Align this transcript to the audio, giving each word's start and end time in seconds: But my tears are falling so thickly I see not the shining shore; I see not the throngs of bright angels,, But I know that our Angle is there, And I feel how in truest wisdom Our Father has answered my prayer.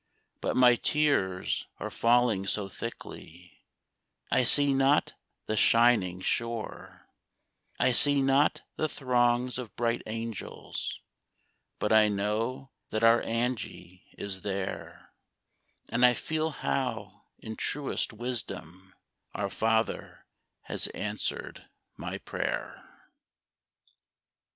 But 0.41 0.57
my 0.57 0.77
tears 0.77 1.67
are 1.79 1.91
falling 1.91 2.47
so 2.47 2.67
thickly 2.67 3.61
I 4.31 4.43
see 4.43 4.73
not 4.73 5.13
the 5.45 5.55
shining 5.55 6.21
shore; 6.21 7.07
I 7.77 7.91
see 7.91 8.19
not 8.23 8.63
the 8.77 8.89
throngs 8.89 9.59
of 9.59 9.75
bright 9.75 10.01
angels,, 10.07 11.01
But 11.77 11.93
I 11.93 12.07
know 12.09 12.71
that 12.89 13.03
our 13.03 13.21
Angle 13.23 13.99
is 14.17 14.41
there, 14.41 15.11
And 15.89 16.03
I 16.03 16.15
feel 16.15 16.49
how 16.49 17.25
in 17.37 17.55
truest 17.55 18.11
wisdom 18.11 18.95
Our 19.35 19.51
Father 19.51 20.25
has 20.61 20.87
answered 20.87 21.69
my 21.95 22.17
prayer. 22.17 23.07